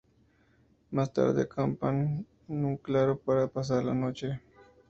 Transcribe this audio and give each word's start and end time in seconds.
Más 0.89 1.13
tarde 1.13 1.43
acampan 1.43 2.25
en 2.49 2.65
un 2.65 2.77
claro 2.77 3.19
para 3.19 3.45
pasar 3.47 3.83
la 3.85 3.93
noche. 3.93 4.41